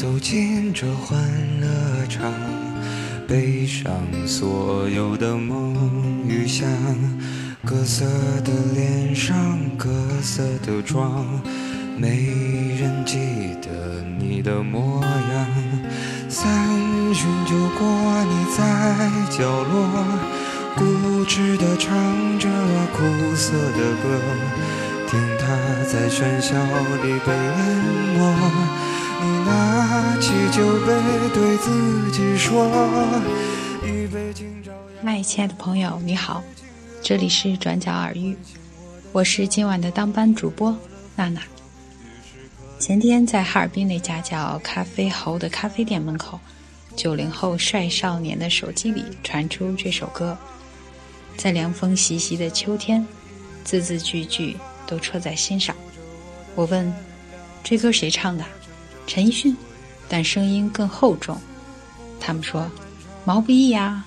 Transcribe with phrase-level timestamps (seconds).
[0.00, 1.20] 走进这欢
[1.60, 2.32] 乐场，
[3.28, 3.92] 背上
[4.26, 6.66] 所有的梦与想，
[7.66, 8.06] 各色
[8.42, 9.36] 的脸上，
[9.76, 9.90] 各
[10.22, 11.26] 色的妆，
[11.98, 13.18] 没人记
[13.60, 15.46] 得你的模样。
[16.30, 16.66] 三
[17.12, 19.86] 巡酒过，你在角落，
[20.76, 21.94] 固执地唱
[22.38, 22.48] 着
[22.96, 23.04] 苦
[23.36, 24.18] 涩的歌，
[25.10, 25.46] 听它
[25.86, 26.54] 在喧嚣
[27.02, 27.76] 里被淹
[28.16, 28.20] 没。
[29.20, 30.94] 你拿起酒杯，
[31.34, 32.70] 对自己说
[35.02, 36.44] ：“嗨，亲爱的朋友，你好，
[37.02, 38.36] 这里是转角耳语，
[39.10, 40.78] 我是今晚的当班主播
[41.16, 41.42] 娜娜。
[42.78, 46.38] 前天在哈尔滨那家叫“咖啡猴”的咖啡店门口，
[46.94, 50.38] 九零后帅少年的手机里传出这首歌，
[51.36, 53.04] 在凉风习习的秋天，
[53.64, 54.56] 字字句句
[54.90, 55.74] 都戳在心上。
[56.56, 56.92] 我问
[57.62, 58.44] ：“这歌谁唱的？”
[59.06, 59.56] 陈奕迅，
[60.08, 61.40] 但声音更厚重。
[62.18, 62.70] 他们说
[63.24, 64.04] ：“毛不易呀。”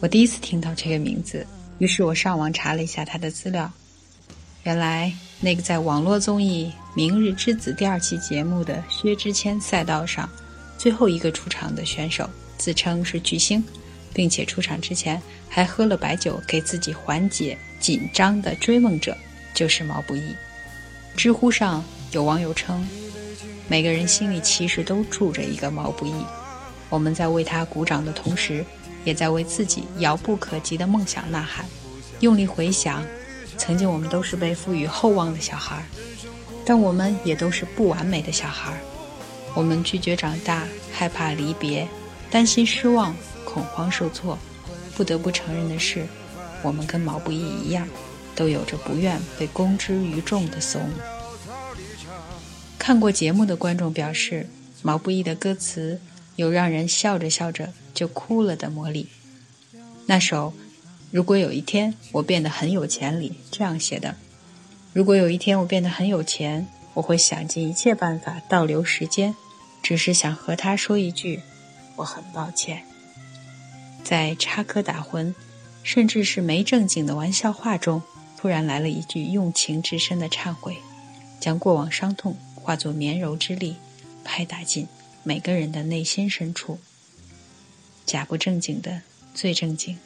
[0.00, 1.46] 我第一次听到这个名字，
[1.78, 3.70] 于是我上网查了一下他的资料。
[4.64, 10.28] 原来，那个在网络综艺《明日之子》第二期节目的薛之谦赛道上
[10.76, 12.28] 最后一个出场的选手，
[12.58, 13.62] 自称是巨星，
[14.12, 19.16] 并且出场之前还喝了白酒给自己缓解紧张的追梦者，
[19.56, 20.36] 就是毛不易。
[21.16, 22.86] 知乎上有网友称。
[23.68, 26.14] 每个人心里其实都住着一个毛不易，
[26.88, 28.64] 我们在为他鼓掌的同时，
[29.02, 31.66] 也在为自己遥不可及的梦想呐喊。
[32.20, 33.02] 用力回想，
[33.58, 35.84] 曾经我们都是被赋予厚望的小孩，
[36.64, 38.78] 但我们也都是不完美的小孩。
[39.52, 40.62] 我们拒绝长大，
[40.92, 41.88] 害怕离别，
[42.30, 44.38] 担心失望，恐慌受挫。
[44.96, 46.06] 不得不承认的是，
[46.62, 47.88] 我们跟毛不易一样，
[48.36, 50.88] 都有着不愿被公之于众的怂。
[52.78, 54.46] 看过节目的观众表示，
[54.82, 56.00] 毛不易的歌词
[56.36, 59.08] 有让人笑着笑着就哭了的魔力。
[60.06, 60.54] 那首
[61.10, 64.14] 《如果有一天我变得很有钱》里这样写的
[64.94, 69.34] ：“如果有一天我变得很有钱，我会想尽一切办法倒流时间，
[69.82, 71.40] 只是想和他说一句，
[71.96, 72.84] 我很抱歉。”
[74.04, 75.34] 在插科打诨，
[75.82, 78.00] 甚至是没正经的玩笑话中，
[78.36, 80.76] 突然来了一句用情至深的忏悔，
[81.40, 82.36] 将过往伤痛。
[82.54, 83.76] 化作绵柔之力，
[84.24, 84.88] 拍打进
[85.22, 86.80] 每个人的内心深处。
[88.04, 89.02] 假不正经的
[89.34, 90.00] 最正经，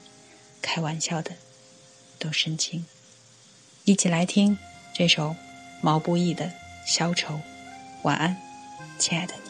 [0.60, 1.32] 开玩笑的
[2.18, 2.84] 都深情。
[3.84, 4.58] 一起来听
[4.94, 5.34] 这首
[5.80, 6.44] 毛不易的
[6.86, 7.34] 《消愁》。
[8.02, 8.36] 晚安，
[8.98, 9.49] 亲爱的你。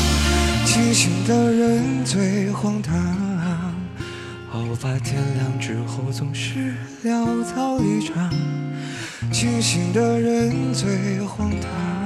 [2.11, 2.93] 最荒唐。
[4.49, 6.73] 好吧，天亮之后总是
[7.05, 8.29] 潦草离场，
[9.31, 12.00] 清醒的人最荒唐。